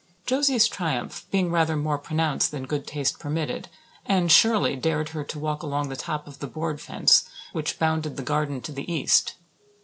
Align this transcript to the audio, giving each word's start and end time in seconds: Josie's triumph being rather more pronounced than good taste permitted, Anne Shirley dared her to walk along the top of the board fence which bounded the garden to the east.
Josie's 0.25 0.67
triumph 0.67 1.27
being 1.29 1.51
rather 1.51 1.75
more 1.77 1.99
pronounced 1.99 2.49
than 2.49 2.65
good 2.65 2.87
taste 2.87 3.19
permitted, 3.19 3.67
Anne 4.07 4.29
Shirley 4.29 4.75
dared 4.75 5.09
her 5.09 5.23
to 5.25 5.37
walk 5.37 5.61
along 5.61 5.89
the 5.89 5.95
top 5.95 6.25
of 6.27 6.39
the 6.39 6.47
board 6.47 6.81
fence 6.81 7.29
which 7.51 7.77
bounded 7.77 8.17
the 8.17 8.23
garden 8.23 8.61
to 8.61 8.71
the 8.71 8.91
east. 8.91 9.35